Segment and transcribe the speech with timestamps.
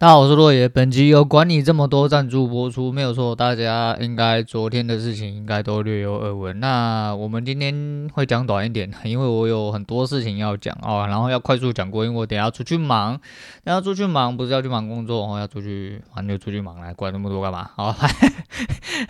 [0.00, 0.66] 大家好，我是洛爷。
[0.66, 3.36] 本集有管你这么多赞助播出，没有错。
[3.36, 6.58] 大家应该昨天的事情应该都略有耳闻。
[6.58, 13.20] 那我们今天会讲短一点，因为我有很多事情要讲哦，然后要快速讲过，因为我等下出去忙。
[13.62, 17.68] 等下出去忙不是要去忙工作，哦，要出去玩就出去忙来，管那么多干嘛？
[17.76, 17.94] 好，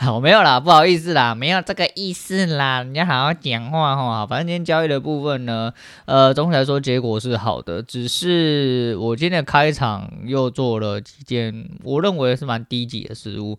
[0.00, 4.02] 好，没有啦，不好意思啦，没有这个意思啦，你要好好讲话哈。
[4.18, 5.72] 好，反正今天交易的部分呢，
[6.06, 13.56] 呃，总体来说结果是好的，只是我今天的开场又做了几件我认为是蛮低级的失误，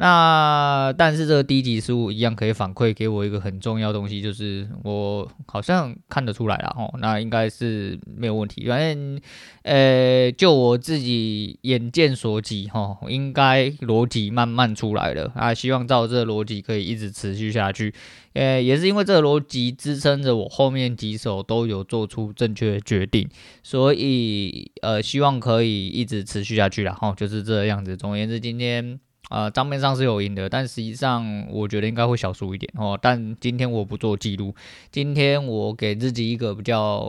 [0.00, 9.20] 那但是这个低级失误一样可以反馈给我一个很重要的东西，就是我好像看得出来了哦，那应该是没有问题，反正
[9.62, 17.92] 呃就我自己眼见所及哈，应该逻辑慢慢出来了啊，希望照这个逻辑可以一直持续下去。
[18.34, 23.28] 呃，也是因为这个逻辑支撑着我后面几手都有做出正确的决定，
[23.64, 26.94] 所以呃，希望可以一直持续下去了。
[26.94, 27.96] 哈，就是这个样子。
[27.96, 32.98] 总而言之，今天呃账面上是有赢的，但实际上我觉得应该会小输一点哦。
[33.00, 34.54] 但今天我不做记录，
[34.90, 37.00] 今天我给自己一个比较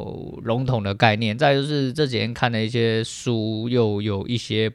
[0.43, 1.37] 笼统的概念。
[1.37, 4.71] 再就是这几天看了一些书，又有一些。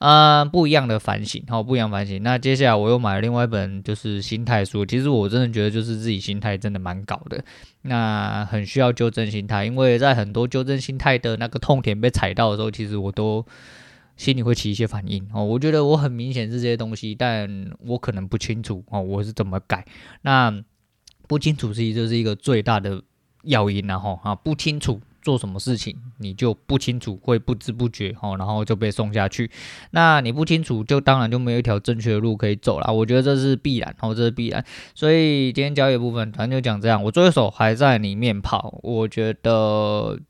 [0.00, 2.22] 啊，不一样的反省，好，不一样反省。
[2.22, 4.84] 那接下来我又买了另外一本，就是心态书。
[4.84, 7.42] 其实我真的觉得，就是自己心态真的蛮搞的，
[7.82, 9.64] 那很需要纠正心态。
[9.64, 13.46] 因为在很多纠正心态的那个痛点被踩到的时候，其实我都
[14.16, 15.26] 心里会起一些反应。
[15.32, 19.84] 哦，我觉得我很明显是这些东西，但我可能不清楚哦，我是怎么改。
[20.22, 20.62] 那
[21.26, 23.02] 不清楚，其实就是一个最大的
[23.42, 25.00] 要因，然后啊，不清楚。
[25.24, 29.50] 做什么事情你就不清楚，会不知不觉哦，然后就被送下去。
[29.92, 32.92] 那你不清楚，就当然就没有一条正确的路可以走了。
[32.92, 34.62] 我觉得这是必然哦，这是必然。
[34.94, 37.02] 所以今天交易部分，反正就讲这样。
[37.02, 40.20] 我最后一手还在里面跑，我觉得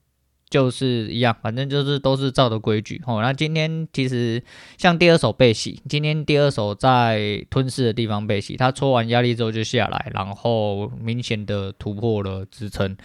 [0.54, 3.20] 就是一样，反正就是都是照的规矩哦。
[3.20, 4.40] 那今天其实
[4.78, 12.96] 像第二手被洗，今天第二手在吞噬的地方被洗，他搓完压力之后就下来，然后明显的突破了支撑。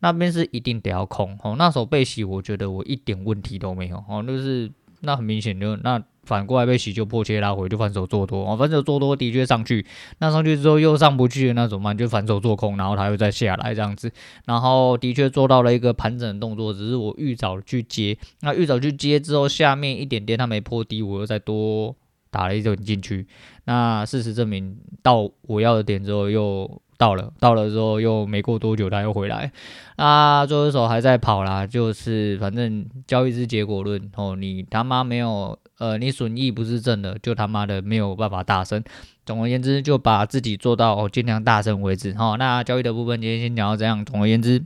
[0.00, 4.68] 那边是一定得要空哦，那时候被洗，我觉得我一点问题都没有哦，就是
[5.02, 8.44] 那很明显就那反过来被洗就破切拉回就反手做多。
[8.44, 9.86] 哦，反手做多的确上去，
[10.18, 14.10] 那上去之后又上不去那怎么办，就反手做空，然后它又再下来这样子，
[14.44, 21.94] 然后的确做到了一个盘整的动作，只是我预早去接，那预早去接之后下面一点点它没破低，我又再多
[22.30, 23.26] 打了一点进去，
[23.64, 26.82] 那事实证明到我要的点之后又。
[26.98, 29.52] 到了，到了之后又没过多久，他又回来，
[29.96, 38.82] 啊，最后一手还在跑啦，就是反正交易是结果论哦，你他妈没有，呃，你损益不是正的，就他妈的没有办法大胜。
[39.24, 42.14] 总而言之，就把自己做到哦，尽量大胜为止。
[42.18, 44.04] 哦，那交易的部分今天先讲到这样。
[44.04, 44.64] 总而言之，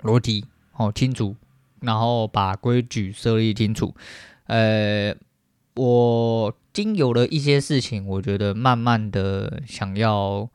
[0.00, 0.44] 逻辑
[0.76, 1.36] 哦清楚，
[1.80, 3.94] 然后把规矩设立清楚。
[4.46, 5.14] 呃，
[5.74, 10.48] 我经有了一些事情，我觉得慢慢的想要。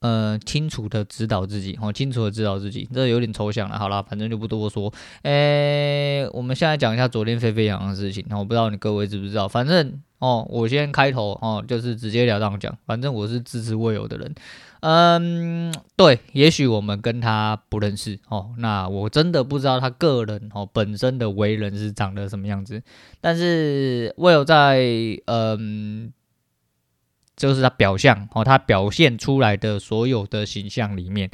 [0.00, 3.78] 呃，清楚的指导自己，哦，清楚的指导自己，这有点抽象了。
[3.78, 4.92] 好了，反正就不多说。
[5.22, 8.24] 诶，我们现在讲一下昨天沸沸扬扬的事情。
[8.30, 14.34] 我不知道你各位知不知道，反正哦，我先开头哦，就是直截了当讲，反正我是支持魏有的人。
[14.80, 22.82] 嗯，对，也许我们跟他不认识哦，那我真的不知道他个人哦本身的为人是长得什么样子，
[23.22, 24.84] 但是魏有在
[25.24, 26.12] 嗯。
[27.36, 31.30] 就是他表象哦，他表现出来的所有的形象里面，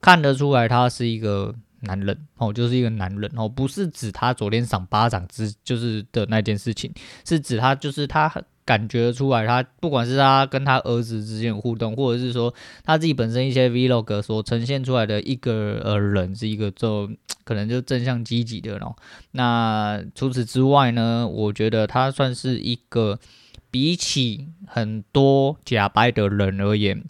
[0.00, 6.92] 看得出来他是一个男人哦，就是一个男人哦，不是指他昨天赏巴掌之就是的那件事情，
[7.24, 8.32] 是指他就是他
[8.64, 17.08] 感觉出来，他不管是他跟他儿子之间的互动，或者是说他自己本身一些 vlog 所呈现出来的一个呃人，是一个就
[17.44, 18.96] 可能就正向积极的哦。
[19.30, 23.20] 那除此之外呢，我觉得他算是一个。
[23.74, 27.02] 比起很多假掰的人而言，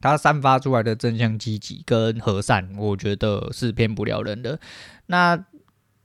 [0.00, 4.60] 他散发出来的正向积极跟和善，我觉得是骗不了人的。
[5.06, 5.44] 那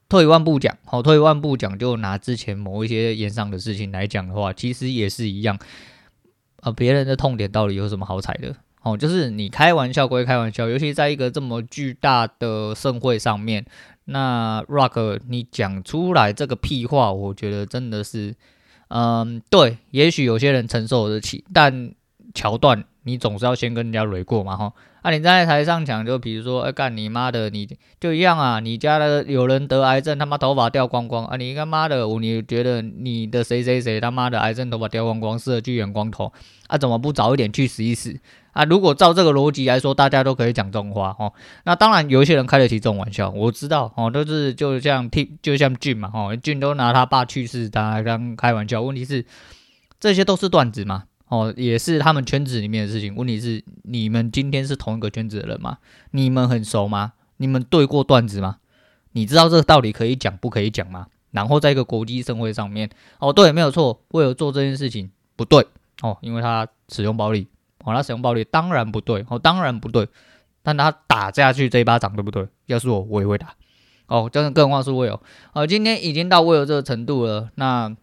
[0.09, 5.55] 退一万步讲，好，退一万步讲，就拿之前某一些炎上的事情来讲的话，其实也是一样。
[6.61, 8.55] 啊，别人的痛点到底有什么好踩的？
[8.81, 13.64] 哦，就是你开玩笑归开玩笑，尤其在一个这么巨大的盛会上面，
[14.05, 18.34] 那 Rock 你讲出来这个屁话，我觉得真的是。
[18.93, 21.91] 嗯，对，也许有些人承受得起，但
[22.33, 24.73] 桥段，你总是要先跟人家雷过嘛，哈。
[25.01, 27.67] 啊，你在台上讲，就比如说，哎、干你妈的，你
[27.99, 36.31] 就一样啊，你家的有人得癌症，他妈头发掉光光啊，你他妈的，我你觉得你的谁谁谁他妈的癌症头发掉光光，适合去染光头
[36.67, 36.78] 啊？
[36.78, 38.16] 怎么不早一点去死一死
[38.51, 38.63] 啊？
[38.66, 41.33] 如果照这个逻辑来说，大家都可以讲这种话，哦。
[41.63, 49.25] 那当然有一些人开得起这种玩笑，我知道，哦，都是就像听，就像俊嘛，哦，俊都拿他爸去世当当开玩笑，问题是
[49.99, 51.05] 这些都是段子嘛。
[51.31, 53.16] 哦，也是他们圈子里面的事情。
[53.16, 55.78] 问题是，你们今天是同一个圈子的人吗？
[56.11, 57.13] 你们很熟吗？
[57.37, 58.57] 你们对过段子吗？
[59.13, 61.07] 你知道这个道理可以讲不可以讲吗？
[61.31, 62.89] 然后在一个国际盛会上面，
[63.19, 65.66] 哦，对，没有错，为了做这件事情不对
[66.01, 67.47] 哦，因为他使用暴力，
[67.85, 70.09] 哦，他使用暴力当然不对，哦，当然不对，
[70.61, 72.45] 但他打下去这一巴掌对不对？
[72.66, 73.55] 要是我，我也会打。
[74.07, 75.17] 哦，就是更何况是我有，
[75.53, 77.95] 哦，今天已经到我有这个程度了，那。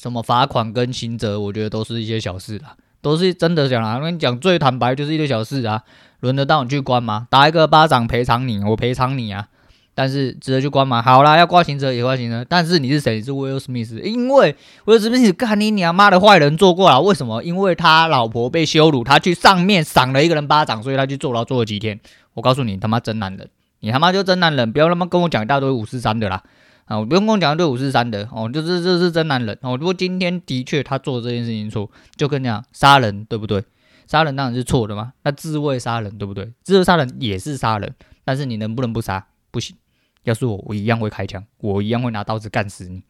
[0.00, 3.96] 什么罚款跟刑责，我觉得都是一些小事啦，都是真的讲啦。
[3.96, 5.82] 我跟你讲，最坦白就是一堆小事啊，
[6.20, 7.26] 轮得到你去关吗？
[7.30, 9.48] 打一个巴掌赔偿你，我赔偿你啊。
[9.96, 11.00] 但是值得去关吗？
[11.00, 12.44] 好啦，要挂刑责也挂刑责。
[12.48, 13.14] 但是你是谁？
[13.14, 14.56] 你是威尔史密斯，因为
[14.86, 17.00] 威尔史密斯干你娘妈的坏人做过了。
[17.00, 17.40] 为什么？
[17.44, 22.00] 因为他老婆被羞辱，他去上面赏了一个人巴掌，所以他去坐牢坐了几天。
[22.32, 23.48] 我告诉你，他妈真男人，
[23.78, 26.42] 你他妈就真男人，不要他妈跟我讲一大堆五四三的啦。
[26.86, 29.76] 啊，我不用跟我讲对五四三的哦，就是这是真男人哦。
[29.76, 33.64] 如果今天的确他做这件事情错，就跟你讲杀人对不对？
[34.06, 35.14] 杀人当然是错的嘛。
[35.22, 36.52] 那自卫杀人对不对？
[36.62, 37.94] 自卫杀人也是杀人，
[38.24, 39.26] 但是你能不能不杀？
[39.50, 39.76] 不行。
[40.24, 43.02] 要是我，我一样会开枪，我一样会拿刀子干死你。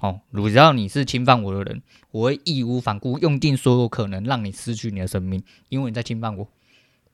[0.00, 1.82] 哦，只要你是侵犯我的人，
[2.12, 6.48] 我会义无反顾，用尽所有可能让你失去你的生命，因为你在侵犯我。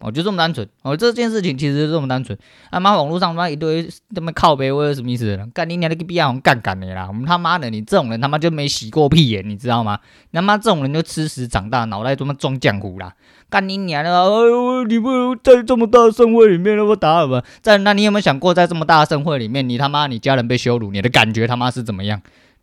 [0.00, 2.36] 哦，就这么单纯哦，这件事情其实就这么单纯。
[2.70, 6.30] 他、啊、妈网络上他妈一堆他妈靠北威尔史密斯的人，干你娘的个逼啊！
[6.30, 7.06] 我干干你啦！
[7.08, 9.98] 我们他妈的，你这种人他妈就没洗过屁眼，你知道吗？
[10.32, 13.14] 他妈这种人就吃屎长大，脑袋他妈装浆糊啦！
[13.48, 14.10] 干你娘的！
[14.10, 17.42] 哎呦，你不如在这么大的盛会里面那么打什么？
[17.62, 22.20] 在那你有没有想过，在这么大的盛会里面，你他妈你家人被羞辱，你的感觉他妈是怎么样？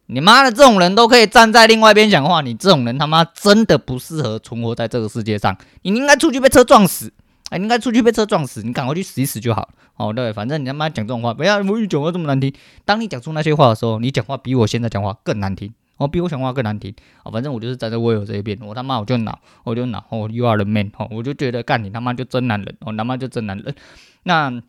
[0.07, 7.11] 你妈的这种人都可以站在另外一边讲话，你这种人他妈真的不适合存活在这个世界上，你应该出去被车撞死。
[7.51, 9.69] 哎，应该出去被车撞死，你赶快去死一死就好了。
[9.97, 12.51] 哦，对，反正你他妈讲这种话，不要我讲话这么难听。
[12.85, 16.95] 当你讲出那些话的时候，你讲话比我现在讲话更难听，哦，比我讲话更难听。
[17.23, 20.01] 哦，反正我就是站在威尔这一边，我他妈我就恼，我就恼。
[20.07, 20.93] 哦，You are the man。
[20.97, 23.75] 哦，我就觉得干你他妈就真男人，哦，他妈就真男人。
[24.23, 24.63] 那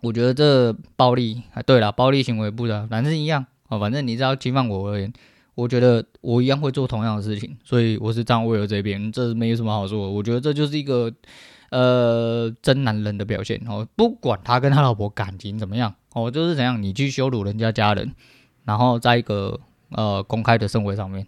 [0.00, 3.46] 我觉得这暴力，啊，对了，暴力行为不的，反正一样。
[3.68, 5.12] 哦，反正你只要侵犯我而言，
[5.54, 10.10] 我觉得我一样会做同样的事情，所以我是站威尔这边，这没有什么好说。
[10.10, 11.12] 我觉得这就是一个。
[11.76, 18.14] 呃，真男人的表现哦，不管他跟他老婆感情怎么样哦，就是怎样，你去羞辱人家家人，
[18.64, 21.26] 然后在一个呃公开的社会上面，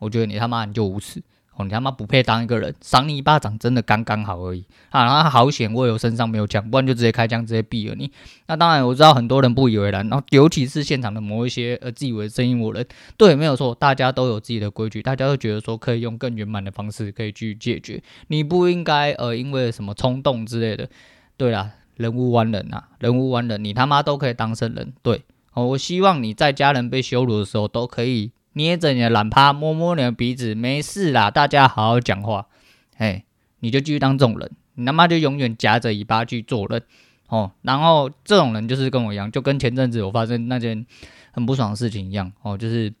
[0.00, 1.22] 我觉得你他妈你就无耻。
[1.56, 5.04] 哦，你他妈不配当一个人，赏你一巴掌真的刚刚好而已啊！
[5.04, 8.10] 然后好险，我有身上没有枪，不然就直接开枪，直接毙了你。
[8.48, 12.84] 那当然，我知道很多人不以为然，然后尤其是现场的某一些呃自以为正义魔人，
[13.16, 20.88] 对，没有错，大家都有自己的规矩，大家都觉得说可以用更圆满的方式可以去解决，你不应该呃因为什么冲动之类的。
[21.36, 24.92] 对啦，人无完人啊，人无完人，你他妈都可以当圣人。
[25.02, 25.22] 对，
[25.52, 28.32] 哦，我希望你在家人被羞辱的时候都可以。
[28.56, 32.46] 捏着你的懒趴，摸摸你的鼻子，没事啦，大家好好讲话，
[32.98, 33.24] 哎，
[33.58, 36.80] 你就继续当这种人，你他妈就永远夹着尾巴去做人，
[37.28, 40.86] 哦，然后这种人就是跟我一样，就跟前阵子我发生那件
[41.32, 42.94] 很不爽的事情一样，哦，就是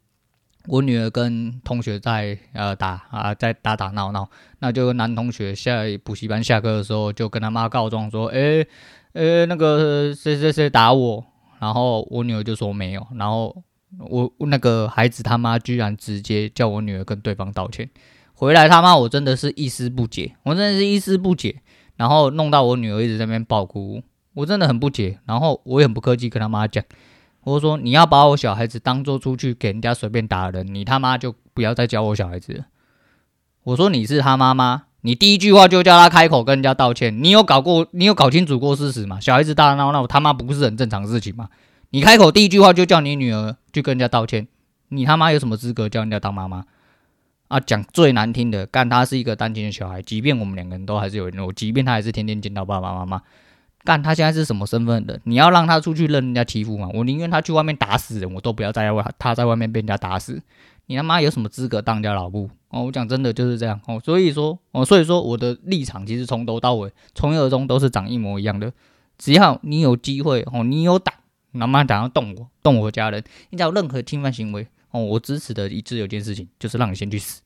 [0.66, 4.28] 我女儿跟同学在呃打啊，在打打闹闹，
[4.58, 8.66] 那就男同学下补习班下课的时候就跟他妈告状说，哎，
[9.12, 11.24] 呃，那个谁谁谁打我，
[11.60, 13.62] 然后我女儿就说没有，然后。
[13.98, 17.88] 我那个孩子他妈居然直接叫我女儿跟对方道歉，
[18.32, 21.62] 回来他妈我真的是一丝不解，我真的是一丝不解，
[21.96, 24.02] 然后弄到我女儿一直在那边爆哭，
[24.34, 26.84] 我真的很不解，然后我也很不客气跟他妈讲，
[27.44, 32.64] 我说你要把我小孩子当做出去给人家随便打人，你他妈就不要再教我小孩子。
[33.62, 39.20] 我说你是他妈妈，你第一句话就叫他开口跟人家道歉，你有搞过，你有搞清楚过事实吗？
[39.20, 41.48] 小孩子大闹闹，他妈不是很正常事情吗？
[41.94, 44.48] 你开口第一句话就叫你女儿去跟人家道歉，
[44.88, 46.64] 你他妈有什么资格叫人家当妈妈
[47.46, 47.60] 啊？
[47.60, 53.22] 讲最难听的，干他是一个单亲的小孩，即便我们两个人都还是有联络，即便他还是天天见到爸爸妈妈，
[53.84, 55.20] 干他现在是什么身份的？
[55.22, 56.90] 你要让他出去任人家欺负吗？
[56.92, 60.42] 我宁愿他去外面打死人，我都不要在外他在外面被人家打死。
[60.86, 62.50] 你他妈有什么资格当人家老母？
[62.70, 64.00] 哦，我讲真的就是这样哦。
[64.04, 68.72] 所以说哦，所以说我的立场其实从头到尾从一而终都是长一模一样的。
[69.16, 71.14] 只要你有机会哦，你有胆。
[71.54, 77.40] 妈妈想要动我，动我家人，你只要任何侵犯行为哦，我支持的一致有件事情，就是让你先去死，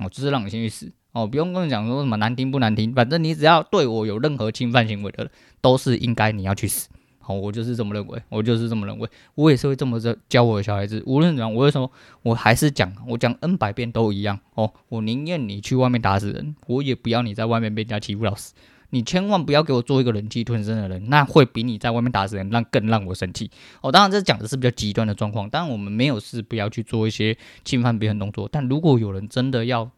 [0.00, 6.88] 哦，就是让你先去死哦，不用跟你讲说什么难听不难听，反正你只要对我有任何侵犯行为的，都是应该你要去死。
[7.20, 10.00] 好，我就是这么认为，我就是这么认为，我也是会这么
[10.30, 11.02] 教我的小孩子。
[11.04, 11.90] 无论怎样，我为什么
[12.22, 14.72] 我还是讲，我讲 N 百遍都一样哦。
[14.88, 18.54] 我宁愿你去外面打死人，我也不要你在外面被人家欺负到死。
[18.90, 23.50] 你千万不要给我做一个忍气吞声的人，那会比你在外面打死人让更让我生气。
[23.82, 28.48] 哦，当然这讲的是比较极端的状况，当然我们没有事不要去做一些侵犯别人动作。
[28.50, 29.90] 但如果有人真的要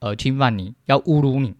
[0.00, 1.54] 呃侵犯你，要侮辱你，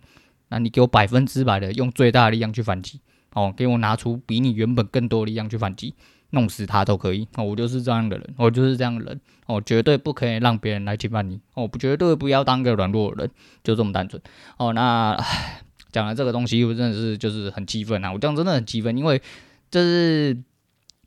[0.49, 3.01] 那你给我百分之百的用最大的力量去反击。
[3.35, 5.93] 哦，给我拿出比你原本更多的力量去反击，
[6.31, 7.27] 弄死他都可以。
[7.35, 9.21] 哦，我就是这样的人，我就是这样的人。
[9.47, 11.41] 哦，绝对不可以让别人来侵犯你。
[11.55, 13.31] 哦，绝对不要当个软弱的人，
[13.65, 14.23] 就这么单纯。
[14.57, 15.63] 哦，那唉，
[15.95, 18.13] 讲了这个东西，我真的是就是很气愤啊！
[18.13, 19.23] 我这样真的很气愤，因为
[19.71, 20.37] 这是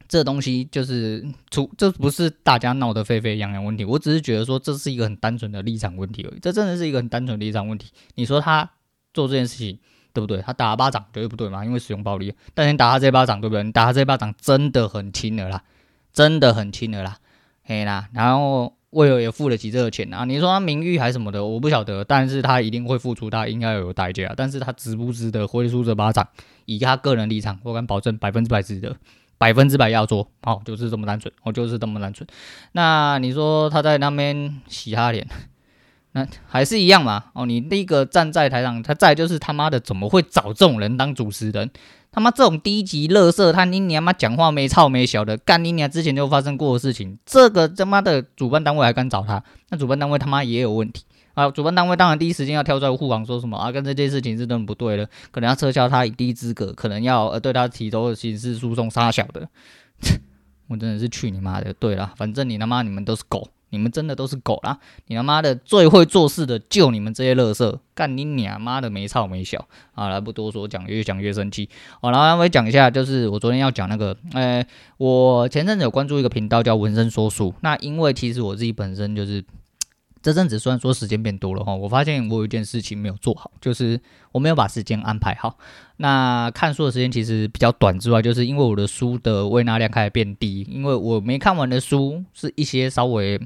[0.08, 3.86] 这东西就是出，这不是大家闹得沸沸扬扬问题。
[3.86, 6.40] 我只是觉得说这是一个很单纯的立场问题而已。
[6.40, 7.92] 这真的是一个很单纯的立场问题。
[8.16, 8.72] 你说他
[9.14, 9.78] 做这件事情。
[10.14, 10.42] 对不对？
[10.42, 12.34] 他打他巴掌绝对不对嘛，因为使用暴力。
[12.56, 13.62] 但你打他这巴掌，对不对？
[13.62, 15.64] 你打他这巴掌真的很轻了啦，
[16.12, 17.20] 真的很轻了啦，
[17.62, 18.10] 嘿啦。
[18.14, 22.04] 然后为了也付得起这个钱啊，你说他名誉还什么的，我不晓得。
[22.04, 24.34] 但是他一定会付出，他应该有代价。
[24.36, 26.28] 但是他值不值得挥出这巴掌？
[26.66, 28.96] 以他个人立场，我敢保证百分之百值得，
[29.38, 30.32] 百分之百要做。
[30.42, 32.28] 好、就是这么单纯，我、就是这么单纯。
[32.72, 35.28] 那你说他在那边洗他脸？
[36.14, 37.26] 那还是一样嘛？
[37.34, 41.70] 哦，你那个站在台上，他再就是他妈的怎么会找这种人当主持人？
[42.18, 49.44] 他妈这种低级乐色，他你娘妈讲话没操没小的，干你娘之前就发生过的事情，这个他妈的主办单位还敢找他？
[49.70, 51.04] 那主办单位他妈也有问题
[51.36, 51.48] 啊！
[51.52, 53.72] 主办单位当然第一时间要跳出来护航，说什么啊？
[53.72, 59.48] 跟这件事情是真的不对的，可能要撤销他以低资格，可能要呃对他提出刑事诉讼杀小的。
[60.70, 61.72] 我真的是去你妈的！
[61.76, 63.48] 对了，反正你他妈你们都是狗。
[63.70, 64.78] 你们真的都是狗啦！
[65.08, 70.10] 你他妈的最会做事的就你们这些乐色，干你娘妈的没操没小啊！
[70.10, 71.70] 来不多说，讲越讲越生气。
[72.02, 74.66] 好，然后我讲一下，就是我昨天要讲那个，呃，
[74.98, 77.54] 我前阵子有关注一个频道叫文生说书。
[77.62, 79.44] 那因为其实我自己本身就是。
[80.20, 83.98] 这阵子虽然说时间变多了哈，我发现我有一件事情没有做好，就是
[84.38, 85.58] 我没有把时间安排好。
[86.00, 93.42] 那看书的时间其实比较短之外，就是因为我的书的胃纳量开始变低，因为我没看完的书是一些稍微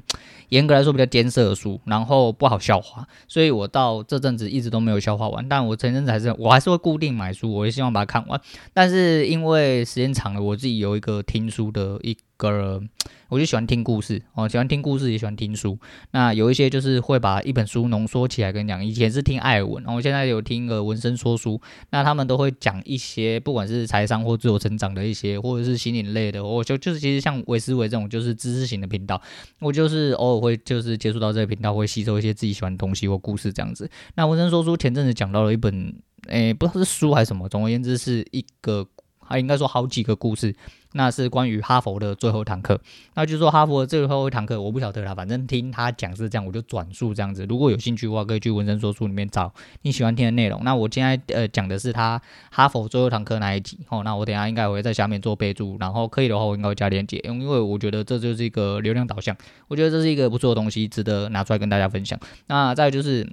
[0.50, 5.48] 严格来说比较艰涩的书，然后不好消化，所以我到这阵子一直都没有消化完。
[5.48, 8.38] 但我前阵子还是我还是会固定买书，我也希望把它看完。
[8.74, 12.82] 但是因为时间长了，我自己有一个听书的一个。
[13.28, 15.78] 我就喜欢听故事哦，喜欢听故事，也喜欢听书。
[16.10, 18.84] 那有一些就是会把一本书浓缩起来跟你讲。
[18.84, 21.60] 以前是听艾尔文，然后现在有听个文生说书。
[21.90, 26.44] 那他们都会讲一些，不管是财商或自我成长的一些，或者是心灵类的。
[26.44, 29.20] 我就就是其实像维思维这种就是知识型的频道，
[29.60, 33.90] 我就是偶尔会就是接触到这个频道，会吸收一些自己喜欢的东西或故事这样子。
[34.14, 35.94] 那文生说书前阵子讲到了一本，
[36.28, 38.86] 诶、不知道是书还是什么，总而言之是一个。
[39.24, 40.54] 还应该说好几个故事，
[40.92, 42.80] 那是关于哈佛的最后一堂课。
[43.14, 47.46] 那就是说哈佛的最后一堂课，我不晓得啦，反正听他讲是这样，我就转述这样子。
[47.48, 49.52] 如果有兴趣的话，可以去文生说书里面找
[49.82, 50.62] 你喜欢听的内容。
[50.64, 54.02] 那我现在呃讲的是他哈佛最后一堂课那一集哦。
[54.04, 59.36] 那我等下应该会在下面做备注，然后可以的话我应该会加链接，因为我觉得这就是一个流量导向，
[59.68, 62.18] 我觉得这是一个不错的东西，值得拿出来跟大家分享。
[62.46, 63.26] 那再就是。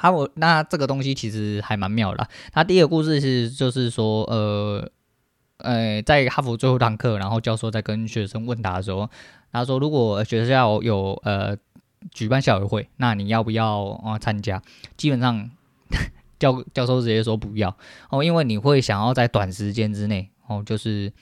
[0.00, 2.28] 哈佛，那这个东西其实还蛮妙的啦。
[2.52, 4.88] 他第一个故事是，就是说，呃，
[5.58, 9.08] 呃，在哈佛最后一堂课，然后教授在跟学生问答的时候，
[9.52, 11.56] 他说，如果学校有呃
[12.12, 14.62] 举办校友会，那你要不要啊参加？
[14.96, 15.50] 基本上
[16.38, 17.76] 教教授直接说不要
[18.10, 21.12] 哦，因为你会想要在短时间之内哦，就是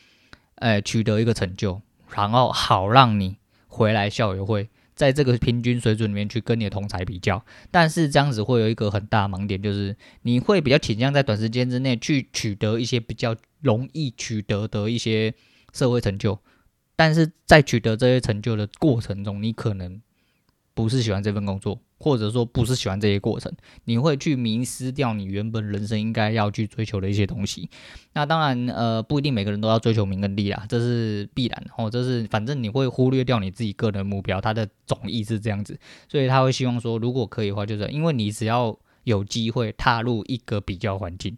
[0.56, 1.80] 呃取得一个成就，
[2.14, 3.36] 然后好让你
[3.68, 4.68] 回来校友会。
[4.94, 13.36] 在这个平均水准里面去跟你的同才比较，但是这样子会有一个很大盲点，就是你会比较倾向在短时间之内去取得一些比较
[13.66, 15.34] 容易取得的一些
[15.72, 16.38] 社会成就，
[16.94, 20.00] 但是在取得这些成就的过程中，你可能
[20.72, 21.80] 不是喜欢这份工作。
[21.98, 23.50] 或者说不是喜欢这些过程，
[23.84, 27.70] 你会去迷失掉你原本人生应该要去追求的一些东西。
[28.12, 31.88] 那当然，呃，不一定每个人都要追求名跟利啊，这是必然哦。
[31.88, 35.80] 这是反正你会忽略掉你自己个人目标，它的总意是这样子。
[36.06, 41.34] 所以他会希望说，如果可以的话，就是因为你只要有机会踏入一个比较环境，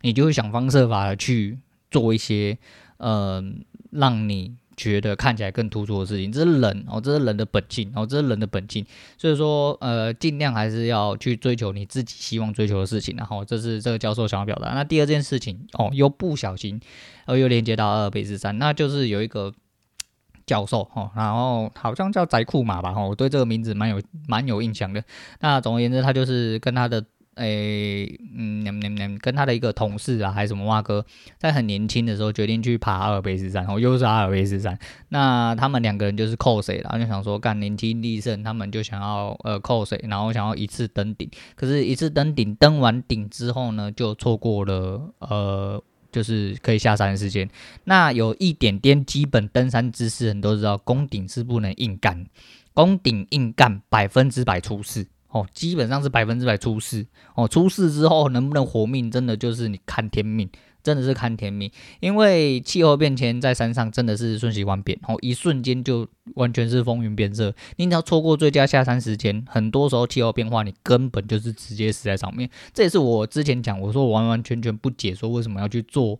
[0.00, 1.56] 你就会想方设法的去
[1.90, 2.58] 做一些，
[2.98, 3.42] 呃，
[3.90, 4.56] 让你。
[4.76, 8.82] 觉得看起来更突出的事情，这是人哦，这是人的本性哦，这是人的本性。
[9.18, 13.14] 所以说，呃，尽量还是要去追求你自己希望追求的事情。
[13.14, 14.70] 然后，这是这个教授想要表达。
[14.70, 16.80] 那第二件事情哦，又不小心，
[17.26, 19.52] 呃，又连接到阿尔卑斯山，那就是有一个
[20.46, 25.04] 教授哦，然后好像叫宅库马吧，哈，我对这个名字蛮有蛮有印象的。
[25.40, 27.04] 那总而言之，他就是跟他的。
[27.36, 31.04] 诶、嗯，嗯嗯，跟他的一个同事啊，还是什么哇哥，
[31.38, 34.78] 在很年轻的时候决定去爬阿尔卑斯山，哦，又是阿尔卑斯山。
[35.08, 41.30] 那他们两个人就是扣谁了，就想说干年轻力盛，他们就想要呃扣谁，然后想要一次登顶。
[41.54, 45.82] 可是，一次登顶，登完顶之后呢，就错过了呃，
[46.12, 47.48] 就是可以下山的时间。
[47.84, 52.26] 那有一点点基本登山知识，人都知道，攻顶是不能硬干，
[52.74, 55.06] 攻顶硬干百分之百出事。
[55.30, 57.46] 哦，基本上是百分之百出事哦。
[57.46, 60.48] 出事之后能不能活命，真的就是你看天命，
[60.82, 61.70] 真的是看天命。
[62.00, 67.54] 因为气候变迁在山上真的是瞬息万变，哦，一瞬间就完全是风云变色。
[67.76, 72.50] 你只要错过最佳下山时间，很多时候气候变化，你根本就是直接死在上面。
[72.74, 76.18] 这也是我之前讲，我说完完全全不解，说为什么要去做。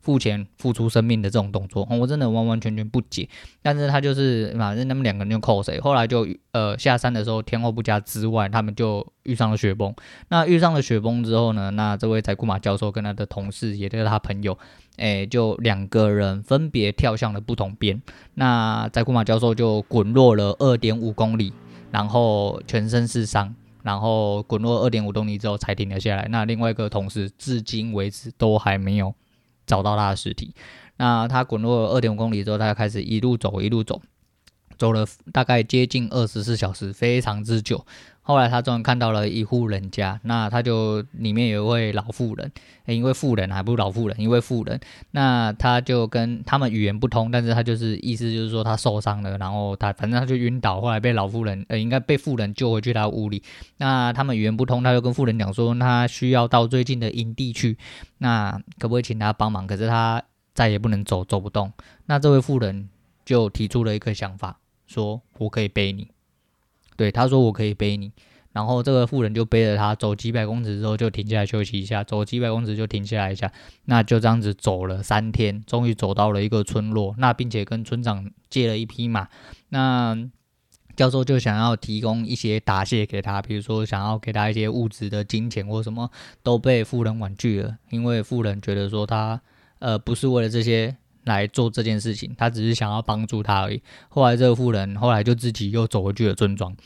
[0.00, 3.28] 付钱付出生命的这种动作，我真的完完全全不解。
[3.60, 9.94] 但是他就是反正他们两个人就扣谁，后来就呃下山的时候天后不佳之外，他们就遇上了雪崩。
[10.28, 14.56] 那遇上了雪崩之后呢，那这位宅库马教授跟他的同事，也就是他朋友，
[14.96, 18.00] 哎，就两个人分别跳向了不同边。
[18.34, 21.52] 那宅库马教授就滚落了二点五公里，
[21.90, 26.26] 然后全身是伤，然后滚落二点五公里之后才停了下来。
[26.30, 29.14] 那另外一个同事至今为止都还没有。
[29.66, 30.54] 找到他的尸体，
[30.96, 34.00] 那他滚落了二点五公里之后，他就开始一路走，一路走，
[34.78, 37.84] 走了大概接近二十四小时，非常之久。
[38.30, 42.52] 后来他终于看到了一户人家，那他就里面有一位老妇人，
[42.86, 44.78] 因为妇人还不是老妇人，因为妇人，
[45.10, 53.42] 那他就跟他们语言不通，但是他就是意思就是说他受伤了，然后他反正他就晕倒，后来被老妇人呃应该被妇人救回去他屋里，
[53.78, 57.76] 那他们语言不通，他就跟妇人讲说他需要到最近的营地去，
[58.18, 59.66] 那可不可以请他帮忙？
[59.66, 60.22] 可是他
[60.54, 61.72] 再也不能走，走不动，
[62.06, 62.88] 那这位妇人
[63.24, 66.06] 就提出了一个想法，说我可以背你。
[67.00, 68.12] 对，他说我可以背你，
[68.52, 73.50] 然后这个妇人就背着他走几百公尺之后就停下来休息一下，走几百公尺就停下来一下，
[73.86, 79.28] 那就这样子走了三天，终于走到了一个村落，那并且跟村长借了一匹马，
[79.70, 80.14] 那
[80.94, 86.10] 教授就想要提供一些答谢给他，比如说想要给他一些物质的金钱或什么，
[86.42, 89.40] 都被妇人婉拒了，因为妇人觉得说他
[89.78, 90.94] 呃不是为了这些。
[91.30, 93.82] 来做这件事情，他只是想要帮助他而已。
[94.08, 96.76] 后来这个妇人后来就自己又走回去了村庄，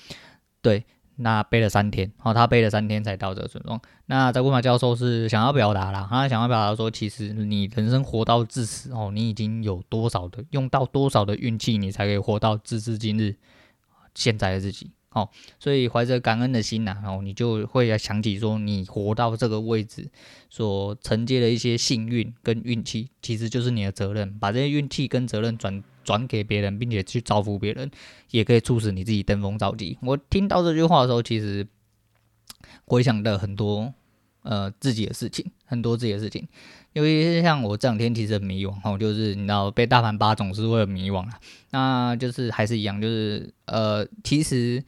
[0.63, 0.85] 对，
[1.17, 3.81] 那背了三天，哦他背了三天才到这个村庄。
[4.07, 13.35] 那在乌马教授是想要表达啦，他想要表达说，其实你人生活到至此哦，你已经有多少的用到多少的运气，你才可以活到至至今日
[14.15, 14.91] 现在的自己。
[15.15, 20.11] 哦，所以怀着感恩的心呐、啊，然后你就会想起说，你活到这个位置
[20.51, 24.39] 所承接的一些幸运跟运气，其实就是你的责任。
[24.41, 27.89] 把这些运气跟责任转转给别人，并且去造福别人，
[28.33, 29.97] 也可以促使你自己登峰造极。
[30.03, 31.67] 我听到这句话的时候，其实
[32.85, 33.95] 回想的很多
[34.45, 36.47] 呃自己的事情，很多自己的事情。
[36.93, 41.41] 尤其是像我这两天其实很迷惘，哦，就是你知道被大盘巴总是会很迷惘啊，
[41.73, 44.81] 那就是还是一样，就是呃，其实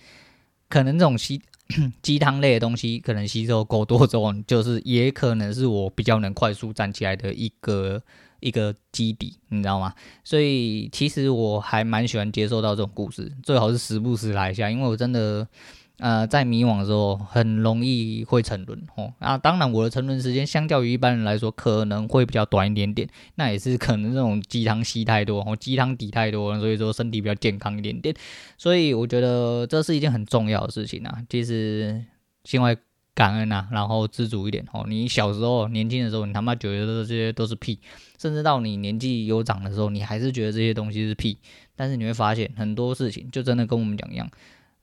[0.68, 1.42] 可能这种鸡
[2.00, 8.00] 鸡汤类的东西，可能吸收够多之后，就是也可能是我比较能快速站起来的一个
[8.38, 9.92] 一个基底，你知道吗？
[10.22, 15.48] 所以其实我还蛮喜欢接受到这种故事，最好是时不时来一下，因为我真的。
[15.98, 19.12] 呃，在迷惘的时候，很容易会沉沦哦。
[19.18, 23.08] 啊，当然，我的沉沦时间相较于一般人来说，可能会比较短一点点。
[23.36, 28.14] 那也是可能这种鸡汤吸太多，哦，鸡汤底太多，所以说身体比较健康一点点。
[28.58, 31.18] 所以我觉得这是一件很重要的事情啊。
[31.30, 32.04] 其实
[32.44, 32.76] 心怀
[33.14, 34.84] 感恩啊，然后知足一点哦。
[34.86, 37.80] 你小时候年轻的时候，你他妈觉得这些都是屁，
[38.20, 41.38] 甚至到你年纪有长的时候，你还是觉得这些东西是屁。
[41.74, 44.30] 但是你会发现很多事情就真的跟我们讲一样。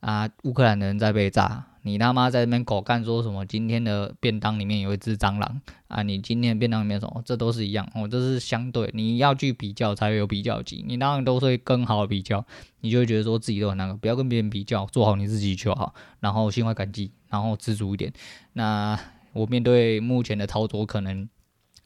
[0.04, 0.30] 啊！
[0.44, 3.46] 乌克兰的人在被炸，你他妈在那边狗干说什么？
[3.46, 6.04] 今天的便当里面有一只蟑螂啊！
[6.04, 7.22] 你今天的便当里面什么？
[7.26, 10.84] 这都是一样哦，这是相对，你要去比较才会有比较级。
[10.86, 12.46] 你当然都会更好比较，
[12.82, 15.96] 你就会觉得说自己都很那个，不要跟别人比较，做好你自己就好。
[16.20, 18.12] 然后心怀感激，然后知足一点。
[18.52, 19.00] 那
[19.32, 21.30] 我面对目前的操作，可能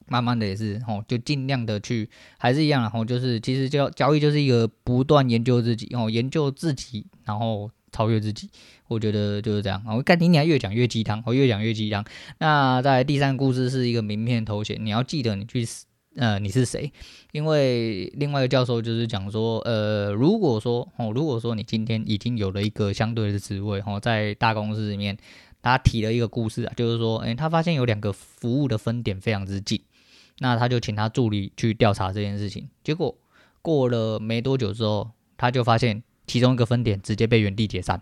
[0.08, 7.70] 慢慢的也是哦，就尽量的去，还是一样，然后就是其实交交易就是一个不断研究自己哦，研究自己，然后。
[7.92, 8.48] 超越自己，
[8.86, 9.82] 我觉得就是这样。
[9.86, 12.04] 我看你，你还越讲越鸡汤，我越讲越鸡汤。
[12.38, 15.66] 那在第三个故事是一个名片头衔，你要记得你去
[16.16, 16.92] 呃你是谁，
[17.32, 25.16] 因为另外一个教授就是讲说，呃如果说哦如果说你今天已经有了一个相对的职位哦，在大公司里面，
[25.62, 29.80] 他提了一个故事啊，就是说，诶，他发现有两个服务的分点非常之近，
[30.38, 33.16] 那他就请他助理去调查这件事情，结果
[33.62, 35.10] 过了没多久之后。
[35.40, 38.00] 他就发现其中一个分点直接被原地解散。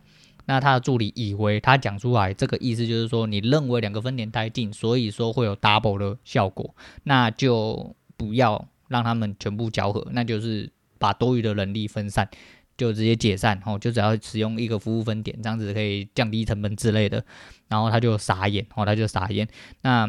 [0.48, 12.28] 那他的助理以为他讲出来这个意思就是说，你认为两个分点太近，所以说会有 double 的效果，那就不要让他们全部交合，那就是把多余的人力分散，
[12.76, 17.24] 就直接解散哦，就只要使用一个服务分点，这样子可以降低成本之类的。
[17.66, 19.48] 然后他就傻眼哦，他就傻眼。
[19.82, 20.06] 那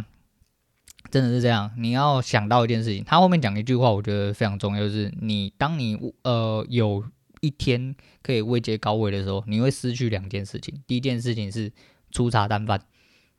[1.10, 7.04] 真的是这样，你要想到一件事情，他后面讲一句话，我觉得非常重要，就是你当你呃有。
[7.42, 10.74] 一天可以位阶高位的时候，你会失去两件事情。
[10.88, 11.72] 第一件事情是
[12.12, 12.82] 粗茶淡饭，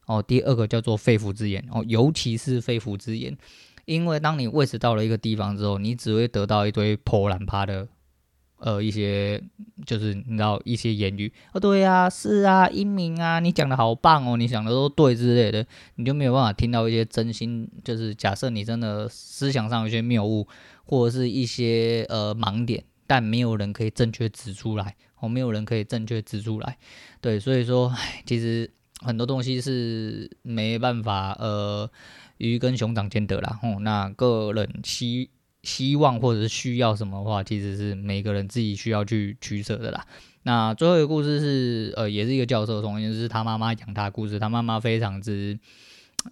[0.07, 3.37] 哦，第二个叫做肺腑之言，哦，尤其是肺腑之言，
[3.85, 7.89] 因为当你位置到了一个地方之后，你只会得到一堆破烂趴的，
[8.59, 9.43] 呃，一些
[9.87, 20.47] 就是你知道一些言语，哦，对啊，是啊，英明啊，你讲的好棒哦，你讲的都对之类的，你就没有办法听到一些真心，就是假设你真的思想上有些谬误，
[20.85, 22.85] 或者是一些呃盲点。
[23.09, 26.77] 但没有人可以正确指出来，哦，没有人可以正确指出来，
[27.23, 27.93] 对，所以说，
[28.27, 31.91] 其实很多东西是没办法，呃，
[32.37, 35.31] 鱼跟熊掌兼得啦，哦，那个人希
[35.63, 40.07] 希望或者是需要什么的话，其实是每个人自己需要去取舍的啦。
[40.43, 45.59] 那最后一个故事是，呃，也是一个教授，同样是他妈妈讲他的故事，他妈妈非常之。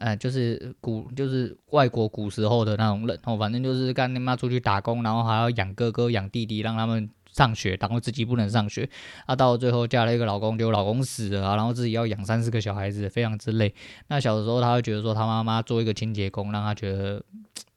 [0.01, 8.89] 呃，就是古，就是外国古时候的那种人哦，反正就是干你妈出去打工，然后还要养哥哥养弟弟，让他们上学，然后自己不能上学，
[9.27, 13.73] 啊，到最后嫁了一个老公，结果老公死了啊，然后自己要养三四个小孩子，非常之累。
[14.09, 17.23] 那小的时候他会觉得说，他妈妈做一个清洁工，让他觉得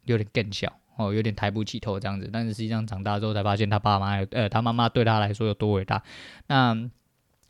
[0.06, 2.28] 有点更小哦，有点抬不起头这样子。
[2.34, 6.02] 但是实际上长大之后才发现，他爸妈呃，他妈妈对他来说有多伟大。
[6.48, 6.89] 那。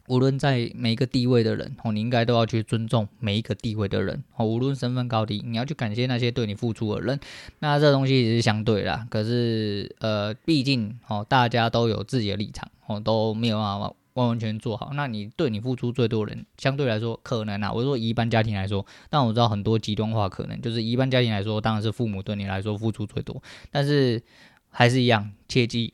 [0.10, 4.46] 无论在每一个地位的人哦，你应该都要去尊重每一个地位的人哦。
[4.46, 7.20] 无论身份高低，你要去感谢那些对你付出的人。
[7.60, 14.90] 那这东西也是相对啦，可是呃，毕竟哦，大家都有自己的立场哦，都没有办法完完全做好。
[14.94, 24.24] 那你对你付出最多的人，相对来说可能啊，我说一般家庭来说，但我知道很多极端化可能，就是一般家庭来说，当然是父母对你来说付出最多，但是
[24.70, 25.94] 还是一样，切记。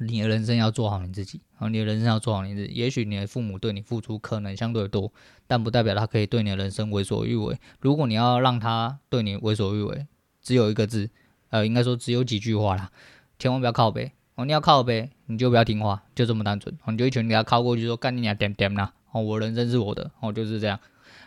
[0.00, 2.74] 你的人生要做好你自己，好，你的人生要做好你自己。
[2.74, 5.10] 也许你的父母对你付出可能相对多，
[5.46, 7.58] 但不代表他可以对你的人生为所欲为。
[7.80, 10.06] 如果你要让他对你为所欲为，
[10.42, 11.08] 只有一个字，
[11.48, 12.90] 呃，应该说只有几句话啦，
[13.38, 14.44] 千万不要靠背哦。
[14.44, 16.76] 你要靠背，你就不要听话，就这么单纯。
[16.88, 20.78] 你就一拳给他靠过去，说干你娘点点啦，哦，我人生是我的，哦，就是这样。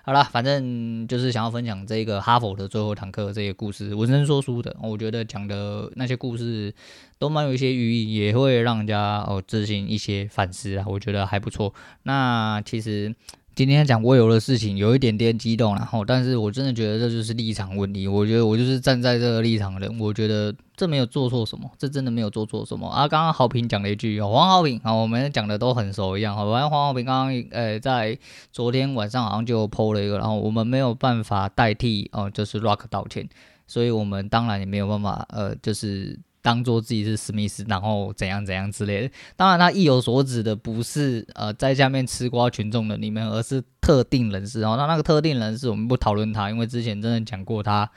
[0.08, 6.74] 好了，反正就是想要分享这个哈佛的最后一堂课这些故事，文生说书的，我觉得讲的那些故事
[7.20, 11.74] 都蛮有一些寓意，也会让人家哦自行一些反思啊，我觉得还不错。
[12.04, 13.14] 那其实。
[13.58, 18.08] 今天讲我有的事情有一点点激动，然后，但是我真的觉得这就是立场问题。
[18.08, 23.08] 我觉得我就是站在这个立场的人，我觉得这没有做错什么，这真的没有做错什么啊。
[23.08, 26.36] 刚刚豪平讲了一句，黄豪平啊，我们讲的都很熟一样。
[26.36, 28.16] 好，反正黄豪平刚刚呃在
[28.52, 33.28] 昨天晚上好像就 PO 了一个，然后我们没有办法代替哦，就是 Rock 道歉，
[33.66, 36.20] 所以我们当然也没有办法呃，就是。
[36.42, 39.14] 当做自己是史密斯，然后怎样怎样之类的。
[39.36, 44.62] 当然，他意有所指的不是呃在下面吃瓜群众的你们，而是特定人士。
[44.64, 47.90] 哦，那那个特定人士，我们不讨论他，因为之前真的讲过他，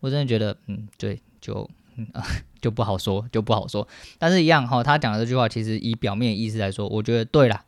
[0.00, 2.06] 我真的觉得，嗯，对，就嗯
[2.60, 3.86] 就不好说，就不好说。
[4.18, 7.64] 但是，一样哈，他讲的这句话，其实以表面意思来说，我觉得对啦。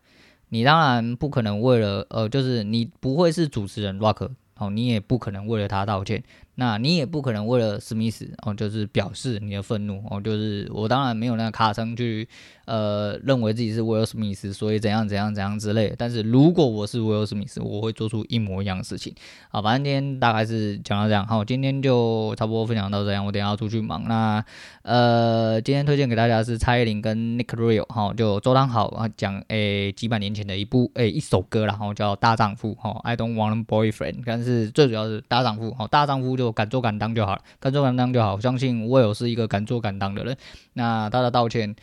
[0.51, 6.23] 你当然不可能为了呃，就是你不会是主持人 Rock，哦，你也不可能为了他道歉。
[6.57, 12.29] 那你也不可能为了史密斯哦，就是表示你的愤怒哦，就是我当然没有那个卡声去
[12.67, 15.93] 呃认为自己是威尔史密斯，所以怎样怎样怎样之类。
[15.99, 19.13] 但是如果我是威尔史密斯，我会做出一模一样的事情。
[19.51, 21.27] 好，反正今天大概是讲到这样。
[21.27, 23.27] 好，今天就差不多分享到这样。
[23.27, 24.05] 我等下要出去忙。
[24.07, 24.45] 那
[24.83, 36.44] 呃，今天推荐给大家是蔡依林跟 Nick Drille 哈，就周汤豪啊讲诶几百年前的一部诶一首歌，然后叫大丈夫哈，I don't want a boyfriend，但是最主要是大丈夫哈，大丈夫就。
[36.53, 38.41] 敢做敢当就好了，敢做敢当就好。
[38.41, 40.37] 相信我有是一个敢做敢当的人。
[40.75, 41.75] 那他的道歉，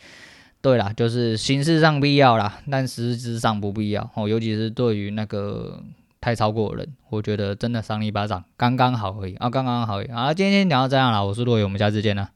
[0.60, 4.28] 对啦，就是形式上必要啦，但实质上不必要哦。
[4.28, 5.82] 尤其是对于那个
[6.20, 10.32] 太超过的人，我觉得真的赏你一巴掌，刚刚好而已啊，刚刚好而已啊。
[10.34, 12.30] 今天聊到这样啦，我是洛伟，我们下次见了。